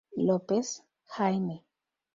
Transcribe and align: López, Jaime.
López, 0.27 0.81
Jaime. 1.13 1.57